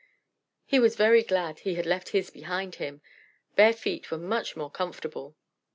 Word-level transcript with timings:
He 0.65 0.79
was 0.79 0.95
very 0.95 1.21
glad 1.21 1.59
he 1.59 1.75
had 1.75 1.85
left 1.85 2.09
his 2.09 2.31
behind 2.31 2.73
him 2.81 3.03
bare 3.55 3.71
feet 3.71 4.09
were 4.09 4.17
much 4.17 4.55
more 4.57 4.71
comfortable. 4.71 5.35